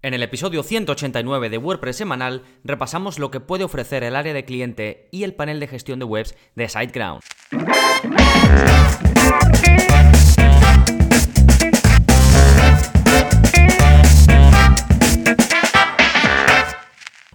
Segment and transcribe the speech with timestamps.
[0.00, 4.44] En el episodio 189 de WordPress semanal repasamos lo que puede ofrecer el área de
[4.44, 7.20] cliente y el panel de gestión de webs de SiteGround.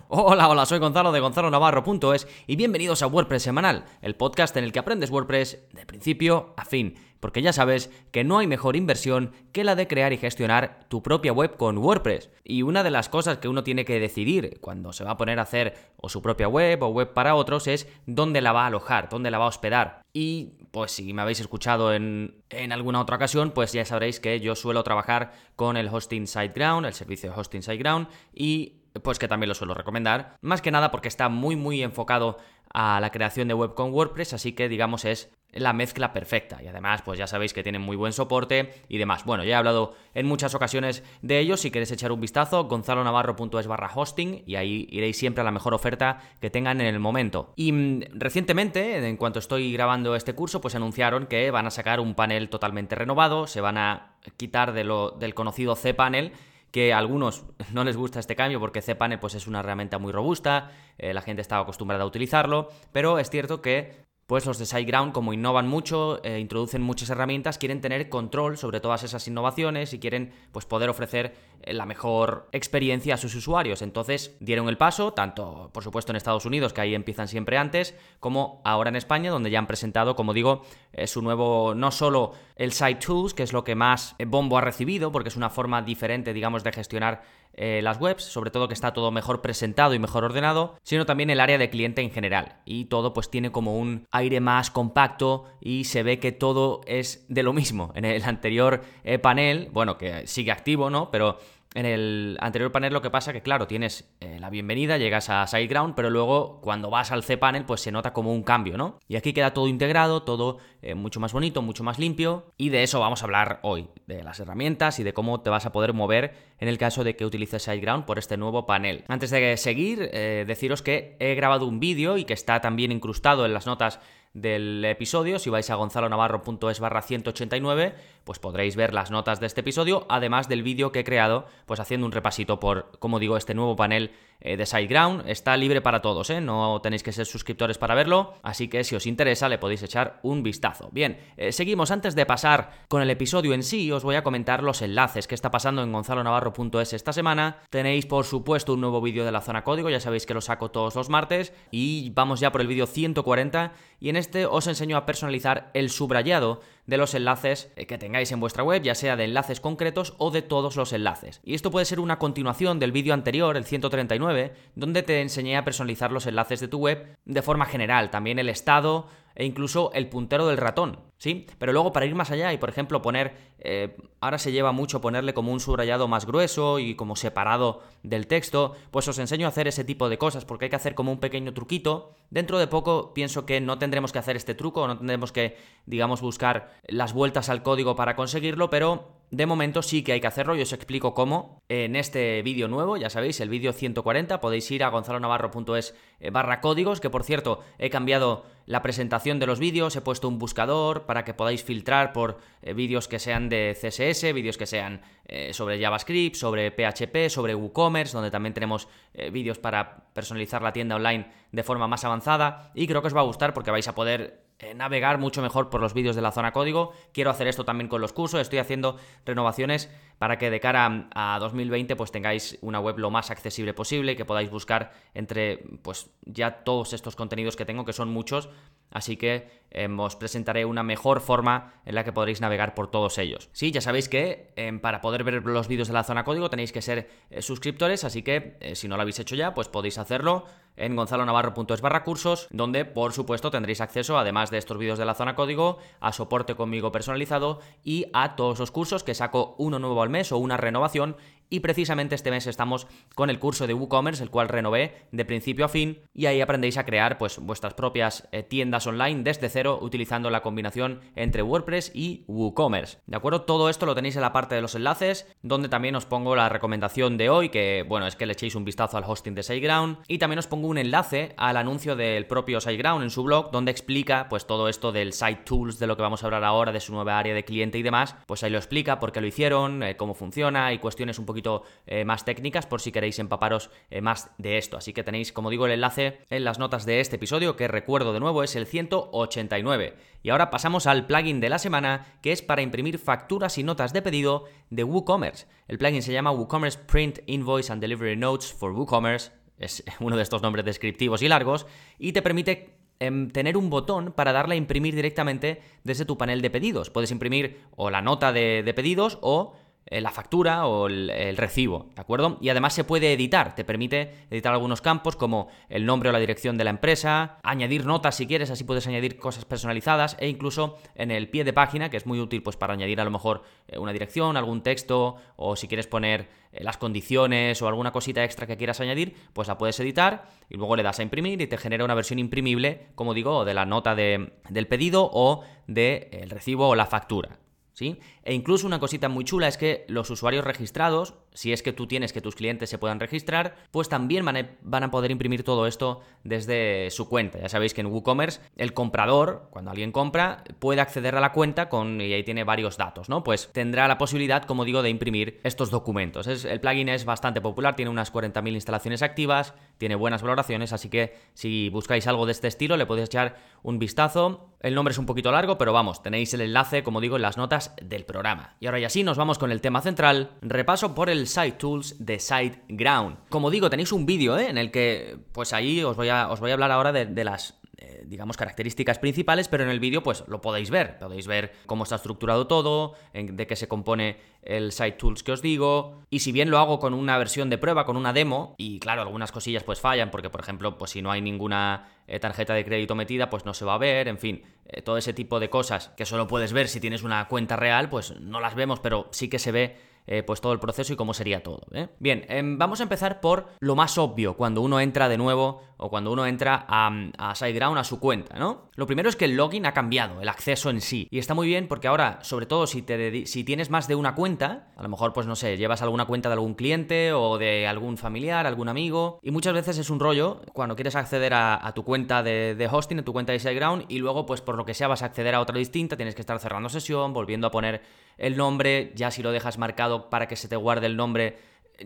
[0.08, 4.64] Hola, hola, soy Gonzalo de Gonzalo Navarro.es y bienvenidos a WordPress Semanal, el podcast en
[4.64, 8.76] el que aprendes WordPress de principio a fin, porque ya sabes que no hay mejor
[8.76, 12.30] inversión que la de crear y gestionar tu propia web con WordPress.
[12.44, 15.40] Y una de las cosas que uno tiene que decidir cuando se va a poner
[15.40, 18.68] a hacer o su propia web o web para otros es dónde la va a
[18.68, 20.02] alojar, dónde la va a hospedar.
[20.12, 24.42] Y pues si me habéis escuchado en, en, alguna otra ocasión, pues ya sabréis que
[24.42, 29.30] yo suelo trabajar con el hosting SiteGround, el servicio de hosting SiteGround, y pues que
[29.30, 30.36] también lo suelo recomendar.
[30.42, 32.38] Más que nada porque está muy muy enfocado
[32.74, 36.62] a la creación de web con WordPress, así que digamos es la mezcla perfecta.
[36.62, 39.24] Y además, pues ya sabéis que tienen muy buen soporte y demás.
[39.24, 41.62] Bueno, ya he hablado en muchas ocasiones de ellos.
[41.62, 45.74] Si queréis echar un vistazo, gonzalonavarro.es barra hosting y ahí iréis siempre a la mejor
[45.74, 47.54] oferta que tengan en el momento.
[47.56, 52.00] Y mm, recientemente, en cuanto estoy grabando este curso, pues anunciaron que van a sacar
[52.00, 56.34] un panel totalmente renovado, se van a quitar de lo, del conocido cPanel
[56.74, 60.12] que a algunos no les gusta este cambio porque cPanel pues, es una herramienta muy
[60.12, 64.66] robusta, eh, la gente estaba acostumbrada a utilizarlo, pero es cierto que pues los de
[64.66, 69.94] SiteGround, como innovan mucho, eh, introducen muchas herramientas, quieren tener control sobre todas esas innovaciones
[69.94, 73.82] y quieren pues, poder ofrecer eh, la mejor experiencia a sus usuarios.
[73.82, 77.96] Entonces dieron el paso, tanto por supuesto en Estados Unidos, que ahí empiezan siempre antes,
[78.22, 80.64] como ahora en España, donde ya han presentado, como digo,
[80.94, 84.62] eh, su nuevo, no solo el Site Tools, que es lo que más bombo ha
[84.62, 87.24] recibido, porque es una forma diferente, digamos, de gestionar
[87.54, 91.30] eh, las webs, sobre todo que está todo mejor presentado y mejor ordenado, sino también
[91.30, 92.58] el área de cliente en general.
[92.66, 97.26] Y todo pues tiene como un aire más compacto y se ve que todo es
[97.30, 97.92] de lo mismo.
[97.96, 101.12] En el anterior eh, panel, bueno, que sigue activo, ¿no?
[101.12, 101.38] Pero
[101.74, 105.46] en el anterior panel lo que pasa que, claro, tienes eh, la bienvenida, llegas a
[105.48, 109.00] SiteGround, pero luego cuando vas al cPanel, pues se nota como un cambio, ¿no?
[109.08, 112.84] Y aquí queda todo integrado, todo eh, mucho más bonito, mucho más limpio, y de
[112.84, 115.94] eso vamos a hablar hoy, de las herramientas y de cómo te vas a poder
[115.94, 119.04] mover en el caso de que utilices SiteGround por este nuevo panel.
[119.08, 123.46] Antes de seguir, eh, deciros que he grabado un vídeo y que está también incrustado
[123.46, 124.00] en las notas
[124.34, 125.40] del episodio.
[125.40, 130.50] Si vais a gonzalonavarro.es barra 189, pues podréis ver las notas de este episodio, además
[130.50, 134.12] del vídeo que he creado, pues haciendo un repasito por, como digo, este nuevo panel
[134.40, 135.24] eh, de SiteGround.
[135.30, 136.42] Está libre para todos, ¿eh?
[136.42, 140.20] no tenéis que ser suscriptores para verlo, así que si os interesa le podéis echar
[140.24, 140.90] un vistazo.
[140.92, 141.92] Bien, eh, seguimos.
[141.92, 145.36] Antes de pasar con el episodio en sí, os voy a comentar los enlaces que
[145.36, 147.58] está pasando en gonzalonavarro.es esta semana.
[147.70, 150.72] Tenéis, por supuesto, un nuevo vídeo de la zona código, ya sabéis que lo saco
[150.72, 154.96] todos los martes, y vamos ya por el vídeo 140, y en este os enseño
[154.96, 159.26] a personalizar el subrayado de los enlaces que tengáis en vuestra web, ya sea de
[159.26, 161.42] enlaces concretos o de todos los enlaces.
[161.44, 165.66] Y esto puede ser una continuación del vídeo anterior, el 139, donde te enseñé a
[165.66, 170.08] personalizar los enlaces de tu web de forma general, también el estado, e incluso el
[170.08, 171.48] puntero del ratón, ¿sí?
[171.58, 175.02] Pero luego para ir más allá y por ejemplo poner, eh, ahora se lleva mucho
[175.02, 179.50] ponerle como un subrayado más grueso y como separado del texto, pues os enseño a
[179.50, 182.14] hacer ese tipo de cosas porque hay que hacer como un pequeño truquito.
[182.30, 186.22] Dentro de poco pienso que no tendremos que hacer este truco, no tendremos que, digamos,
[186.22, 190.56] buscar las vueltas al código para conseguirlo, pero de momento sí que hay que hacerlo
[190.56, 194.84] y os explico cómo en este vídeo nuevo, ya sabéis, el vídeo 140, podéis ir
[194.84, 199.96] a gonzalonavarro.es eh, barra códigos, que por cierto he cambiado la presentación de los vídeos,
[199.96, 204.34] he puesto un buscador para que podáis filtrar por eh, vídeos que sean de CSS,
[204.34, 208.88] vídeos que sean eh, sobre JavaScript, sobre PHP, sobre WooCommerce, donde también tenemos
[209.32, 213.20] vídeos para personalizar la tienda online de forma más avanzada y creo que os va
[213.22, 216.32] a gustar porque vais a poder eh, navegar mucho mejor por los vídeos de la
[216.32, 216.94] zona código.
[217.12, 221.38] Quiero hacer esto también con los cursos, estoy haciendo renovaciones para que de cara a
[221.40, 226.64] 2020 pues tengáis una web lo más accesible posible, que podáis buscar entre pues ya
[226.64, 228.50] todos estos contenidos que tengo, que son muchos,
[228.94, 233.18] así que em, os presentaré una mejor forma en la que podréis navegar por todos
[233.18, 233.50] ellos.
[233.52, 236.72] Sí, ya sabéis que em, para poder ver los vídeos de la zona código tenéis
[236.72, 239.98] que ser eh, suscriptores, así que eh, si no lo habéis hecho ya, pues podéis
[239.98, 240.46] hacerlo
[240.76, 245.16] en gonzalonavarro.es barra cursos, donde por supuesto tendréis acceso, además de estos vídeos de la
[245.16, 250.02] zona código, a soporte conmigo personalizado y a todos los cursos que saco uno nuevo
[250.02, 251.18] al mes o una renovación
[251.54, 255.66] y precisamente este mes estamos con el curso de WooCommerce, el cual renové de principio
[255.66, 259.78] a fin, y ahí aprendéis a crear pues vuestras propias eh, tiendas online desde cero
[259.80, 262.98] utilizando la combinación entre WordPress y WooCommerce.
[263.06, 263.44] ¿De acuerdo?
[263.44, 266.50] Todo esto lo tenéis en la parte de los enlaces, donde también os pongo la
[266.50, 270.00] recomendación de hoy, que bueno, es que le echéis un vistazo al hosting de SiteGround,
[270.08, 273.70] y también os pongo un enlace al anuncio del propio SiteGround en su blog, donde
[273.70, 276.80] explica pues todo esto del Site Tools, de lo que vamos a hablar ahora, de
[276.80, 279.84] su nueva área de cliente y demás, pues ahí lo explica, por qué lo hicieron,
[279.84, 281.43] eh, cómo funciona y cuestiones un poquito
[281.86, 284.78] eh, más técnicas por si queréis empaparos eh, más de esto.
[284.78, 288.14] Así que tenéis, como digo, el enlace en las notas de este episodio, que recuerdo
[288.14, 289.96] de nuevo es el 189.
[290.24, 293.94] Y ahora pasamos al plugin de la semana, que es para imprimir facturas y notas
[293.94, 295.48] de pedido de WooCommerce.
[295.68, 299.32] El plugin se llama WooCommerce Print Invoice and Delivery Notes for WooCommerce.
[299.58, 301.66] Es uno de estos nombres descriptivos y largos,
[302.00, 306.42] y te permite em, tener un botón para darle a imprimir directamente desde tu panel
[306.42, 306.90] de pedidos.
[306.90, 309.56] Puedes imprimir o la nota de, de pedidos o
[309.90, 312.38] la factura o el, recibo, ¿de acuerdo?
[312.42, 316.20] Y además se puede editar, te permite editar algunos campos como el nombre o la
[316.20, 320.78] dirección de la empresa, añadir notas si quieres, así puedes añadir cosas personalizadas e incluso
[320.96, 323.44] en el pie de página, que es muy útil pues para añadir a lo mejor
[323.68, 328.24] eh, una dirección, algún texto o si quieres poner eh, las condiciones o alguna cosita
[328.24, 331.48] extra que quieras añadir, pues la puedes editar y luego le das a imprimir y
[331.48, 336.70] te genera una versión imprimible, como digo, de la nota del pedido o del recibo
[336.70, 337.43] o la factura.
[337.82, 341.88] E incluso una cosita muy chula es que los usuarios registrados, si es que tú
[341.88, 346.02] tienes que tus clientes se puedan registrar, pues también van a, poder imprimir todo esto
[346.24, 347.40] desde su cuenta.
[347.40, 351.68] Ya sabéis que en WooCommerce el comprador, cuando alguien compra, puede acceder a la cuenta
[351.68, 353.24] con, y ahí tiene varios datos, ¿no?
[353.24, 356.28] Pues tendrá la posibilidad, como digo, de imprimir estos documentos.
[356.28, 361.16] el plugin es bastante popular, tiene unas 40.000 instalaciones activas, tiene buenas valoraciones, así que
[361.34, 364.53] si buscáis algo de este estilo le podéis echar un vistazo.
[364.64, 367.36] El nombre es un poquito largo, pero vamos, tenéis el enlace, como digo, en las
[367.36, 368.56] notas del programa.
[368.62, 370.32] Y ahora ya sí, nos vamos con el tema central.
[370.42, 373.28] Repaso por el Site Tools de SiteGround.
[373.28, 374.48] Como digo, tenéis un vídeo ¿eh?
[374.50, 377.60] en el que, pues ahí os voy a, os voy a hablar ahora de, las
[377.94, 380.98] eh, digamos, características principales, pero en el vídeo pues lo podéis ver.
[380.98, 385.42] Podéis ver cómo está estructurado todo, de qué se compone el Site Tools que os
[385.42, 386.04] digo.
[386.10, 389.02] Y si bien lo hago con una versión de prueba, con una demo, y claro,
[389.02, 392.66] algunas cosillas pues fallan, porque por ejemplo, pues si no hay ninguna eh, tarjeta de
[392.66, 395.50] crédito metida, pues no se va a ver, en fin, eh, todo ese tipo de
[395.50, 399.08] cosas que solo puedes ver si tienes una cuenta real, pues no las vemos, pero
[399.12, 399.94] sí que se ve
[400.26, 401.62] pues todo el proceso y cómo sería todo.
[401.98, 405.90] Bien, em, vamos a empezar por lo más obvio cuando uno entra de nuevo o
[405.90, 408.70] cuando uno entra a, a SiteGround a su cuenta, ¿no?
[408.76, 411.08] Lo primero es que el login ha cambiado, el acceso en sí.
[411.12, 414.82] Y está muy bien porque ahora, sobre todo si, tienes más de una cuenta, a
[414.82, 418.48] lo mejor, pues no sé, llevas alguna cuenta de algún cliente o de algún familiar,
[418.48, 422.56] algún amigo, y muchas veces es un rollo cuando quieres acceder a, tu cuenta de,
[422.56, 425.04] de, hosting, a tu cuenta de SiteGround, y luego, pues por lo que sea, vas
[425.04, 427.82] a acceder a otra distinta, tienes que estar cerrando sesión, volviendo a poner
[428.18, 431.38] el nombre, ya si lo dejas marcado para que se te guarde el nombre,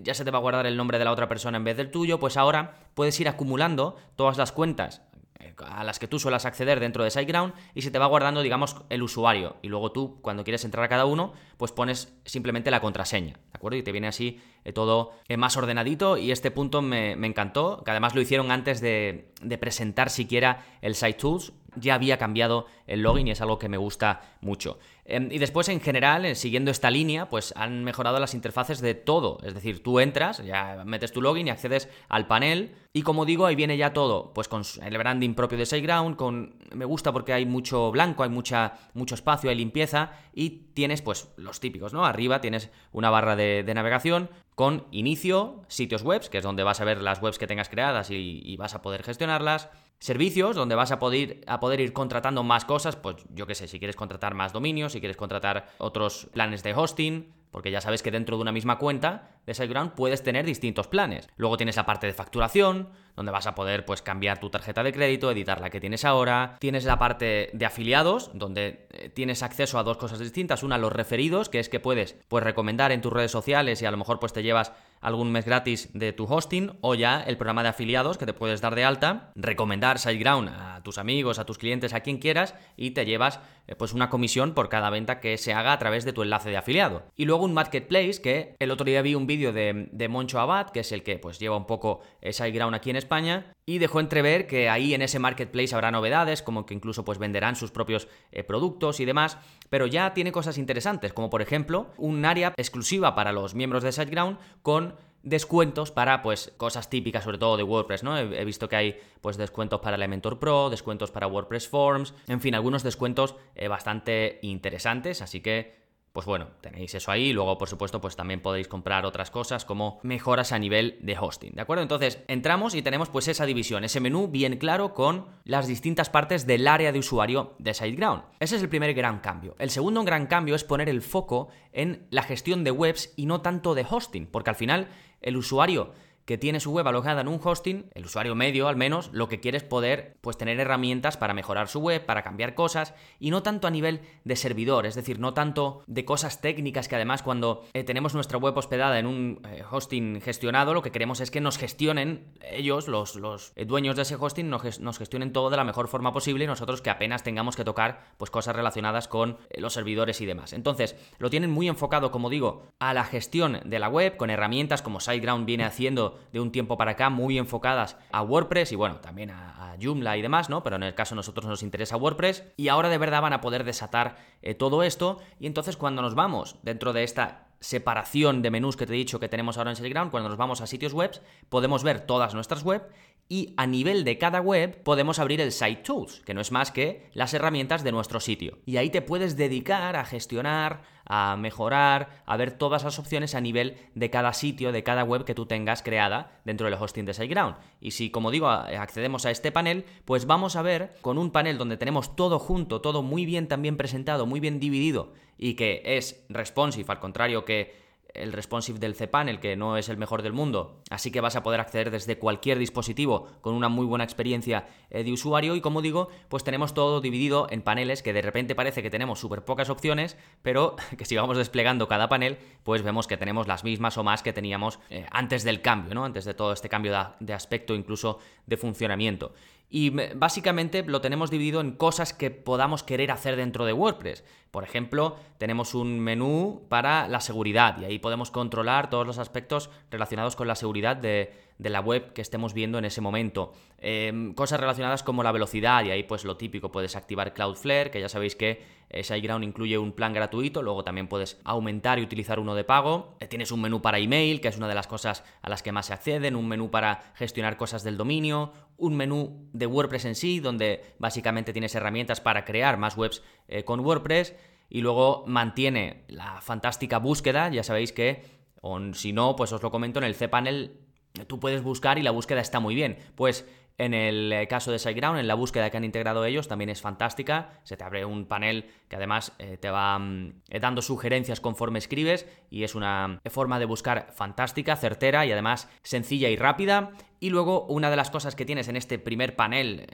[0.02, 1.92] ya se te va a guardar el nombre de la otra persona en vez del
[1.92, 5.02] tuyo, pues ahora puedes ir acumulando todas las cuentas
[5.40, 8.42] eh, a las que tú suelas acceder dentro de SiteGround y se te va guardando,
[8.42, 9.58] digamos, el usuario.
[9.62, 13.54] Y luego tú, cuando quieres entrar a cada uno, pues pones simplemente la contraseña, ¿de
[13.54, 13.78] acuerdo?
[13.78, 17.92] Y te viene así eh, todo eh, más ordenadito y este punto me, encantó, que
[17.92, 23.02] además lo hicieron antes de, de presentar siquiera el Site Tools, ya había cambiado el
[23.02, 24.80] login y es algo que me gusta mucho.
[25.06, 28.94] Em, y después, en general, eh, siguiendo esta línea, pues han mejorado las interfaces de
[28.94, 29.40] todo.
[29.44, 32.76] Es decir, tú entras, ya metes tu login y accedes al panel.
[32.92, 36.56] Y como digo, ahí viene ya todo, pues con el branding propio de SiteGround, con
[36.74, 41.30] me gusta porque hay mucho blanco, hay mucha, mucho espacio, hay limpieza y tienes pues
[41.38, 42.06] los típicos, ¿no?
[42.06, 46.86] Arriba tienes una barra de, navegación con inicio, sitios webs, que es donde vas a
[46.86, 49.70] ver las webs que tengas creadas y vas a poder gestionarlas
[50.00, 53.68] Servicios, donde vas a poder, a poder ir contratando más cosas, pues yo qué sé,
[53.68, 58.04] si quieres contratar más dominios, si quieres contratar otros planes de hosting, porque ya sabes
[58.04, 61.28] que dentro de una misma cuenta de SiteGround puedes tener distintos planes.
[61.38, 64.94] Luego tienes la parte de facturación, donde vas a poder pues cambiar tu tarjeta de
[64.94, 66.56] crédito, editar la que tienes ahora.
[66.60, 70.62] Tienes la parte de afiliados, donde eh, tienes acceso a dos cosas distintas.
[70.62, 73.92] Una, los referidos, que es que puedes pues recomendar en tus redes sociales y a
[73.92, 77.64] lo mejor pues te llevas algún mes gratis de tu hosting o ya el programa
[77.64, 81.58] de afiliados que te puedes dar de alta, recomendar SiteGround a tus amigos, a tus
[81.58, 85.38] clientes, a quien quieras y te llevas eh, pues una comisión por cada venta que
[85.38, 87.04] se haga a través de tu enlace de afiliado.
[87.16, 90.82] Y luego un marketplace que el otro día vi un vídeo de, Moncho Abad, que
[90.82, 94.70] es el que pues lleva un poco SiteGround aquí en España y dejó entrever que
[94.70, 99.00] ahí en ese marketplace habrá novedades, como que incluso pues venderán sus propios eh, productos
[99.00, 99.38] y demás,
[99.70, 103.92] pero ya tiene cosas interesantes, como por ejemplo un área exclusiva para los miembros de
[103.92, 108.18] SiteGround con descuentos para pues cosas típicas sobre todo de WordPress, ¿no?
[108.18, 112.56] He, visto que hay pues descuentos para Elementor Pro, descuentos para WordPress Forms, en fin,
[112.56, 117.32] algunos descuentos eh, bastante interesantes, así que pues bueno, tenéis eso ahí.
[117.32, 121.54] Luego, por supuesto, pues también podéis comprar otras cosas como mejoras a nivel de hosting.
[121.54, 121.84] ¿De acuerdo?
[121.84, 126.48] Entonces, entramos y tenemos pues esa división, ese menú bien claro con las distintas partes
[126.48, 128.24] del área de usuario de SiteGround.
[128.40, 129.56] Ese es el primer gran cambio.
[129.60, 133.42] El segundo gran cambio es poner el foco en la gestión de webs y no
[133.42, 134.88] tanto de hosting, porque al final
[135.22, 135.92] el usuario
[136.28, 139.40] que tiene su web alojada en un hosting, el usuario medio al menos, lo que
[139.40, 143.44] quiere es poder pues tener herramientas para mejorar su web, para cambiar cosas y no
[143.44, 147.64] tanto a nivel de servidor, es decir, no tanto de cosas técnicas que además cuando
[147.72, 151.40] eh, tenemos nuestra web hospedada en un eh, hosting gestionado, lo que queremos es que
[151.40, 155.64] nos gestionen ellos, los, los eh, dueños de ese hosting, nos, gestionen todo de la
[155.64, 159.72] mejor forma posible y nosotros que apenas tengamos que tocar pues cosas relacionadas con los
[159.72, 160.52] servidores y demás.
[160.52, 164.82] Entonces, lo tienen muy enfocado, como digo, a la gestión de la web con herramientas
[164.82, 168.98] como SiteGround viene haciendo de un tiempo para acá, muy enfocadas a WordPress y bueno,
[168.98, 170.64] también a, Joomla y demás, ¿no?
[170.64, 173.42] Pero en el caso de nosotros nos interesa WordPress y ahora de verdad van a
[173.42, 178.52] poder desatar eh, todo esto y entonces cuando nos vamos dentro de esta separación de
[178.52, 180.94] menús que te he dicho que tenemos ahora en SiteGround, cuando nos vamos a sitios
[180.94, 181.12] web,
[181.50, 182.90] podemos ver todas nuestras web
[183.30, 186.72] y a nivel de cada web podemos abrir el Site Tools, que no es más
[186.72, 188.60] que las herramientas de nuestro sitio.
[188.66, 193.42] Y ahí te puedes dedicar a gestionar, a mejorar, a ver todas las opciones a
[193.42, 197.14] nivel de cada sitio, de cada web que tú tengas creada dentro del hosting de
[197.14, 197.56] SiteGround.
[197.82, 201.58] Y si, como digo, accedemos a este panel, pues vamos a ver con un panel
[201.58, 206.26] donde tenemos todo junto, todo muy bien también presentado, muy bien dividido y que es
[206.30, 210.82] responsive, al contrario que el responsive del cPanel, que no es el mejor del mundo,
[210.90, 215.04] así que vas a poder acceder desde cualquier dispositivo con una muy buena experiencia eh,
[215.04, 218.82] de usuario y como digo, pues tenemos todo dividido en paneles que de repente parece
[218.82, 223.18] que tenemos súper pocas opciones, pero que si vamos desplegando cada panel, pues vemos que
[223.18, 226.06] tenemos las mismas o más que teníamos eh, antes del cambio, ¿no?
[226.06, 229.34] Antes de todo este cambio de aspecto, incluso de funcionamiento.
[229.70, 234.24] Y básicamente lo tenemos dividido en cosas que podamos querer hacer dentro de WordPress.
[234.50, 239.70] Por ejemplo, tenemos un menú para la seguridad y ahí podemos controlar todos los aspectos
[239.92, 243.54] relacionados con la seguridad de, de la web que estemos viendo en ese momento.
[243.80, 248.00] Em, cosas relacionadas como la velocidad, y ahí pues lo típico, puedes activar Cloudflare, que
[248.00, 252.40] ya sabéis que eh, SiteGround incluye un plan gratuito, luego también puedes aumentar y utilizar
[252.40, 253.18] uno de pago.
[253.20, 255.72] Eh, tienes un menú para email, que es una de las cosas a las que
[255.72, 260.16] más se acceden, un menú para gestionar cosas del dominio, un menú de WordPress en
[260.16, 264.36] sí, donde básicamente tienes herramientas para crear más webs eh, con WordPress,
[264.70, 268.24] y luego mantiene la fantástica búsqueda, ya sabéis que,
[268.62, 270.87] o si no, pues os lo comento en el cPanel
[271.26, 272.98] tú puedes buscar y la búsqueda está muy bien.
[273.16, 273.46] Pues
[273.80, 276.82] en el eh, caso de SiteGround, en la búsqueda que han integrado ellos, también es
[276.82, 277.52] fantástica.
[277.64, 281.78] Se te abre un panel que además eh, te va mm, eh, dando sugerencias conforme
[281.78, 286.92] escribes y es una forma de buscar fantástica, certera y además sencilla y rápida.
[287.20, 289.88] Y luego una de las cosas que tienes en este primer panel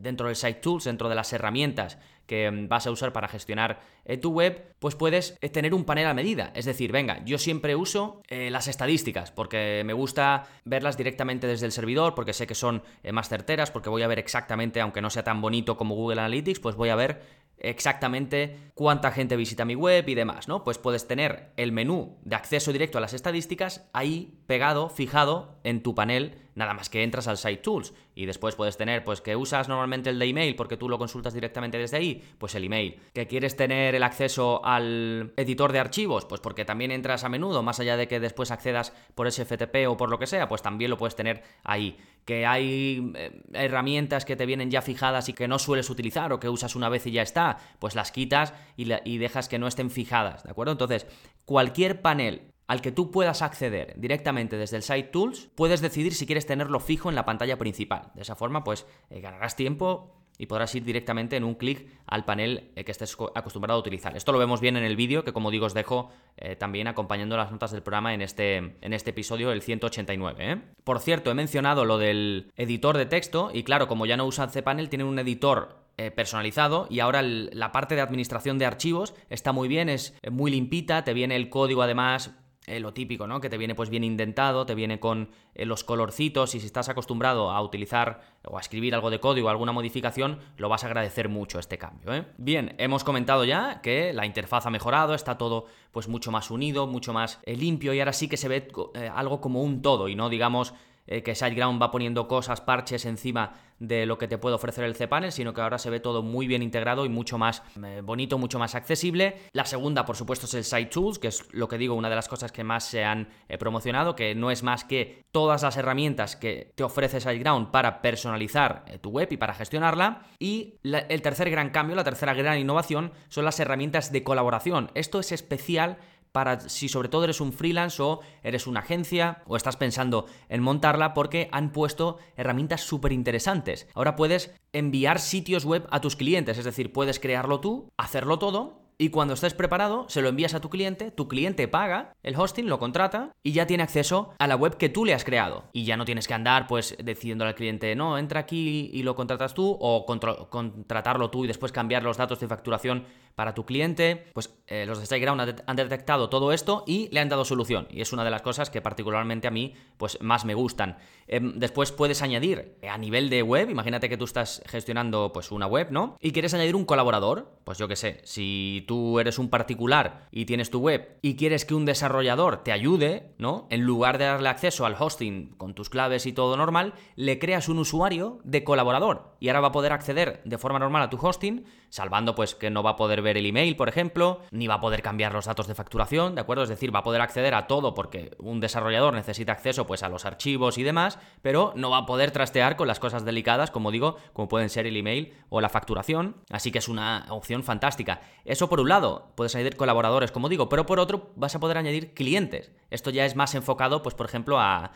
[0.00, 3.80] dentro del Site Tools, dentro de las herramientas que mm, vas a usar para gestionar
[4.22, 6.50] tu web, pues puedes tener un panel a medida.
[6.54, 11.72] Es decir, venga, yo siempre uso las estadísticas porque me gusta verlas directamente desde el
[11.72, 12.82] servidor, porque sé que son
[13.12, 16.60] más certeras porque voy a ver exactamente, aunque no sea tan bonito como Google Analytics,
[16.60, 17.20] pues voy a ver
[17.60, 20.64] exactamente cuánta gente visita mi web y demás, ¿no?
[20.64, 25.82] Pues puedes tener el menú de acceso directo a las estadísticas ahí pegado, fijado en
[25.82, 29.36] tu panel, nada más que entras al Site Tools y después puedes tener, pues que
[29.36, 33.00] usas normalmente el de email porque tú lo consultas directamente desde ahí, pues el email.
[33.14, 37.62] Que quieres tener el acceso al editor de archivos, pues porque también entras a menudo,
[37.62, 40.90] más allá de que después accedas por SFTP o por lo que sea, pues también
[40.90, 41.96] lo puedes tener ahí.
[42.24, 46.40] Que hay eh, herramientas que te vienen ya fijadas y que no sueles utilizar o
[46.40, 49.68] que usas una vez y ya está pues las quitas y, y dejas que no
[49.68, 50.72] estén fijadas, ¿de acuerdo?
[50.72, 51.06] Entonces,
[51.44, 56.26] cualquier panel al que tú puedas acceder directamente desde el Site Tools, puedes decidir si
[56.26, 58.12] quieres tenerlo fijo en la pantalla principal.
[58.14, 62.26] De esa forma, pues eh, ganarás tiempo y podrás ir directamente en un clic al
[62.26, 64.16] panel eh, que estés acostumbrado a utilizar.
[64.16, 67.38] Esto lo vemos bien en el vídeo, que como digo os dejo eh, también acompañando
[67.38, 70.60] las notas del programa en este, en este episodio, el 189.
[70.84, 74.50] Por cierto, he mencionado lo del editor de texto y claro, como ya no usan
[74.50, 79.66] cPanel, tienen un editor personalizado y ahora la parte de administración de archivos está muy
[79.66, 82.37] bien, es muy limpita, te viene el código además
[82.68, 83.40] eh, lo típico, ¿no?
[83.40, 86.88] Que te viene pues bien indentado, te viene con eh, los colorcitos y si estás
[86.88, 91.28] acostumbrado a utilizar o a escribir algo de código, alguna modificación, lo vas a agradecer
[91.28, 92.26] mucho este cambio, ¿eh?
[92.36, 96.86] Bien, hemos comentado ya que la interfaz ha mejorado, está todo pues mucho más unido,
[96.86, 98.68] mucho más limpio y ahora sí que se ve
[99.14, 100.74] algo como un todo y no digamos
[101.08, 104.94] eh, que SiteGround va poniendo cosas, parches encima de lo que te puede ofrecer el
[104.94, 108.36] cPanel, sino que ahora se ve todo muy bien integrado y mucho más eh, bonito,
[108.36, 109.36] mucho más accesible.
[109.52, 112.16] La segunda, por supuesto, es el Site Tools, que es lo que digo, una de
[112.16, 115.76] las cosas que más se han eh, promocionado, que no es más que todas las
[115.78, 120.26] herramientas que te ofrece SiteGround para personalizar tu web y para gestionarla.
[120.38, 124.90] Y el tercer gran cambio, la tercera gran innovación, son las herramientas de colaboración.
[124.94, 125.98] Esto es especial
[126.38, 130.62] para si sobre todo eres un freelance o eres una agencia o estás pensando en
[130.62, 133.88] montarla porque han puesto herramientas súper interesantes.
[133.92, 138.86] Ahora puedes enviar sitios web a tus clientes, es decir, puedes crearlo tú, hacerlo todo
[139.00, 142.68] y cuando estés preparado se lo envías a tu cliente, tu cliente paga el hosting,
[142.68, 145.64] lo contrata y ya tiene acceso a la web que tú le has creado.
[145.72, 149.14] Y ya no tienes que andar pues decidiéndole al cliente, no, entra aquí y lo
[149.14, 153.04] contratas tú o contratarlo tú y después cambiar los datos de facturación
[153.38, 154.24] para tu cliente.
[154.32, 157.86] Pues eh, los de SiteGround han detectado todo esto y le han dado solución.
[157.88, 160.98] Y es una de las cosas que particularmente a mí pues más me gustan.
[161.28, 165.68] Em, después puedes añadir a nivel de web, imagínate que tú estás gestionando pues una
[165.68, 166.16] web, ¿no?
[166.20, 170.44] Y quieres añadir un colaborador, pues yo qué sé, si tú eres un particular y
[170.44, 173.68] tienes tu web y quieres que un desarrollador te ayude, ¿no?
[173.70, 177.68] En lugar de darle acceso al hosting con tus claves y todo normal, le creas
[177.68, 181.18] un usuario de colaborador y ahora va a poder acceder de forma normal a tu
[181.24, 184.74] hosting, salvando pues que no va a poder ver el email, por ejemplo, ni va
[184.74, 186.62] a poder cambiar los datos de facturación, ¿de acuerdo?
[186.62, 190.08] Es decir, va a poder acceder a todo porque un desarrollador necesita acceso pues a
[190.08, 193.90] los archivos y demás, pero no va a poder trastear con las cosas delicadas, como
[193.90, 198.20] digo, como pueden ser el email o la facturación, así que es una opción fantástica.
[198.44, 201.78] Eso por un lado, puedes añadir colaboradores, como digo, pero por otro vas a poder
[201.78, 202.72] añadir clientes.
[202.90, 204.92] Esto ya es más enfocado, pues por ejemplo, a,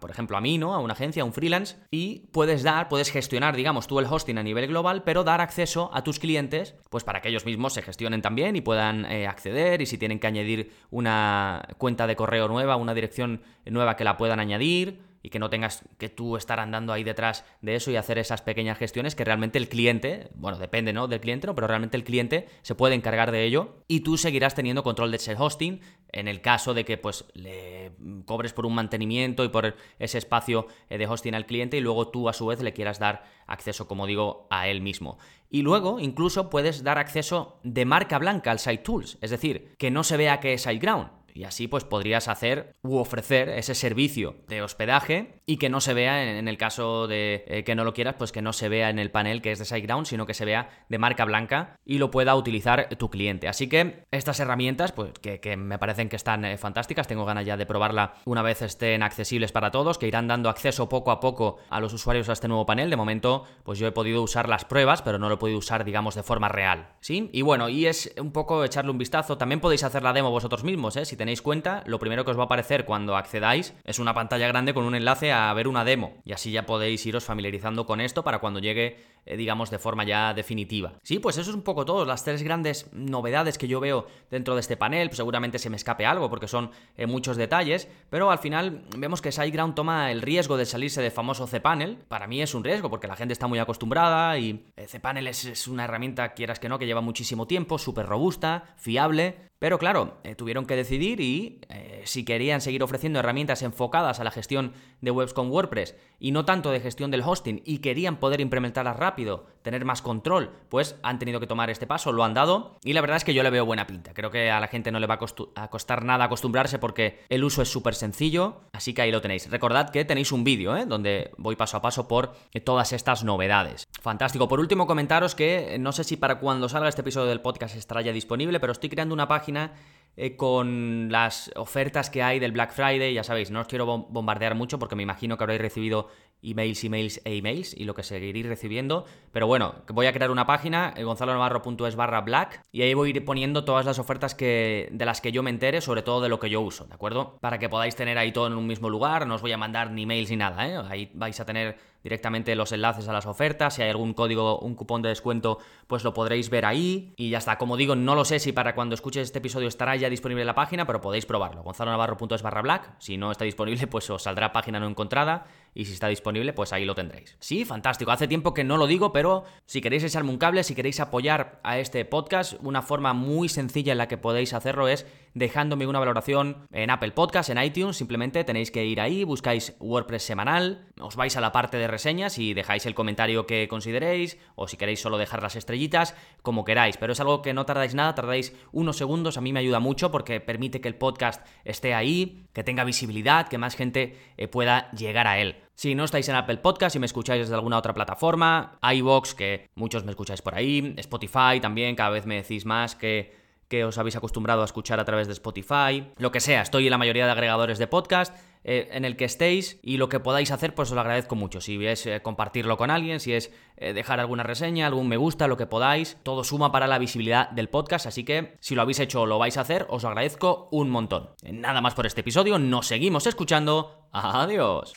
[0.00, 0.74] por ejemplo, a mí, ¿no?
[0.74, 4.38] A una agencia, a un freelance, y puedes dar, puedes gestionar, digamos, tú el hosting
[4.38, 7.82] a nivel global, pero dar acceso a tus clientes, pues para que ellos mismos se
[7.82, 12.48] gestionen también y puedan eh, acceder, y si tienen que añadir una cuenta de correo
[12.48, 16.60] nueva, una dirección nueva que la puedan añadir, y que no tengas que tú estar
[16.60, 20.56] andando ahí detrás de eso y hacer esas pequeñas gestiones que realmente el cliente, bueno,
[20.56, 21.08] depende, ¿no?
[21.08, 21.54] Del cliente, ¿no?
[21.56, 25.16] Pero realmente el cliente se puede encargar de ello y tú seguirás teniendo control de
[25.16, 25.80] ese hosting
[26.12, 27.90] en el caso de que pues le
[28.24, 32.06] cobres por un mantenimiento y por ese espacio eh, de hosting al cliente y luego
[32.06, 35.18] tú a su vez le quieras dar acceso, como digo, a él mismo.
[35.50, 39.90] Y luego incluso puedes dar acceso de marca blanca al Site Tools, es decir, que
[39.90, 44.36] no se vea que es SiteGround, y así pues podrías hacer u ofrecer ese servicio
[44.48, 47.94] de hospedaje y que no se vea en, el caso de eh, que no lo
[47.94, 50.34] quieras, pues que no se vea en el panel que es de SiteGround, sino que
[50.34, 53.48] se vea de marca blanca y lo pueda utilizar tu cliente.
[53.48, 57.56] Así que estas herramientas, pues que, me parecen que están eh, fantásticas, tengo ganas ya
[57.56, 61.58] de probarla una vez estén accesibles para todos, que irán dando acceso poco a poco
[61.70, 62.90] a los usuarios a este nuevo panel.
[62.90, 65.84] De momento, pues yo he podido usar las pruebas, pero no lo he podido usar,
[65.84, 66.88] digamos, de forma real.
[67.00, 67.30] ¿Sí?
[67.32, 69.38] Y bueno, y es un poco echarle un vistazo.
[69.38, 71.04] También podéis hacer la demo vosotros mismos, ¿eh?
[71.04, 74.74] Si cuenta, lo primero que os va a aparecer cuando accedáis es una pantalla grande
[74.74, 76.14] con un enlace a ver una demo.
[76.24, 80.04] Y así ya podéis iros familiarizando con esto para cuando llegue, eh, digamos, de forma
[80.04, 80.94] ya definitiva.
[81.02, 82.04] Sí, pues eso es un poco todo.
[82.04, 85.08] Las tres grandes novedades que yo veo dentro de este panel.
[85.08, 87.88] Pues seguramente se me escape algo porque son eh, muchos detalles.
[88.10, 91.98] Pero al final vemos que SiteGround toma el riesgo de salirse de famoso cPanel.
[92.08, 95.44] Para mí es un riesgo porque la gente está muy acostumbrada y eh, cPanel es,
[95.44, 99.46] es una herramienta, quieras que no, que lleva muchísimo tiempo, súper robusta, fiable.
[99.58, 104.24] Pero claro, eh, tuvieron que decidir y eh, si querían seguir ofreciendo herramientas enfocadas a
[104.24, 108.16] la gestión de webs con WordPress y no tanto de gestión del hosting y querían
[108.16, 112.34] poder implementarlas rápido, tener más control, pues han tenido que tomar este paso, lo han
[112.34, 114.12] dado y la verdad es que yo le veo buena pinta.
[114.12, 115.18] Creo que a la gente no le va
[115.54, 119.50] a, costar nada acostumbrarse porque el uso es súper sencillo, así que ahí lo tenéis.
[119.50, 120.84] Recordad que tenéis un vídeo ¿eh?
[120.84, 122.32] donde voy paso a paso por
[122.64, 123.88] todas estas novedades.
[124.00, 124.48] Fantástico.
[124.48, 128.02] Por último, comentaros que no sé si para cuando salga este episodio del podcast estará
[128.02, 129.70] ya disponible, pero estoy creando una página página
[130.16, 134.54] eh, con las ofertas que hay del Black Friday, ya sabéis, no os quiero bombardear
[134.54, 136.08] mucho porque me imagino que habréis recibido
[136.42, 139.04] emails, emails e emails y lo que seguiréis recibiendo.
[139.32, 143.16] Pero bueno, voy a crear una página, eh, gonzalonavarro.es barra black, y ahí voy a
[143.16, 146.28] ir poniendo todas las ofertas que, de las que yo me entere, sobre todo de
[146.28, 147.38] lo que yo uso, ¿de acuerdo?
[147.40, 149.90] Para que podáis tener ahí todo en un mismo lugar, no os voy a mandar
[149.90, 150.76] ni emails ni nada, ¿eh?
[150.88, 151.76] Ahí vais a tener
[152.06, 156.04] directamente los enlaces a las ofertas, si hay algún código, un cupón de descuento, pues
[156.04, 157.58] lo podréis ver ahí y ya está.
[157.58, 160.54] Como digo, no lo sé si para cuando escuches este episodio estará ya disponible la
[160.54, 161.62] página, pero podéis probarlo.
[161.62, 165.92] gonzalonavarro.es barra black, si no está disponible, pues os saldrá página no encontrada y si
[165.92, 167.36] está disponible, pues ahí lo tendréis.
[167.38, 168.10] Sí, fantástico.
[168.10, 171.60] Hace tiempo que no lo digo, pero si queréis echarme un cable, si queréis apoyar
[171.62, 175.98] a este podcast, una forma muy sencilla en la que podéis hacerlo es dejándome una
[175.98, 177.98] valoración en Apple Podcast, en iTunes.
[177.98, 182.38] Simplemente tenéis que ir ahí, buscáis WordPress semanal, os vais a la parte de reseñas
[182.38, 186.96] y dejáis el comentario que consideréis, o si queréis solo dejar las estrellitas, como queráis.
[186.96, 189.36] Pero es algo que no tardáis nada, tardáis unos segundos.
[189.36, 193.48] A mí me ayuda mucho porque permite que el podcast esté ahí, que tenga visibilidad,
[193.48, 195.65] que más gente eh, pueda llegar a él.
[195.76, 199.68] Si no estáis en Apple Podcast y me escucháis desde alguna otra plataforma, iVoox, que
[199.74, 203.36] muchos me escucháis por ahí, Spotify también, cada vez me decís más que,
[203.68, 206.92] que os habéis acostumbrado a escuchar a través de Spotify, lo que sea, estoy en
[206.92, 208.34] la mayoría de agregadores de podcast.
[208.68, 211.60] Eh, en el que estéis y lo que podáis hacer pues os lo agradezco mucho.
[211.60, 215.46] Si es eh, compartirlo con alguien, si es eh, dejar alguna reseña, algún me gusta,
[215.46, 218.98] lo que podáis, todo suma para la visibilidad del podcast, así que si lo habéis
[218.98, 221.30] hecho o lo vais a hacer, os lo agradezco un montón.
[221.44, 224.08] Nada más por este episodio, nos seguimos escuchando.
[224.10, 224.94] Adiós.